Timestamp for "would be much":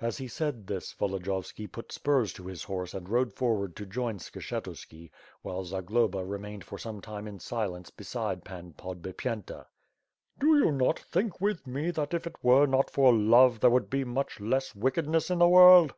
13.70-14.38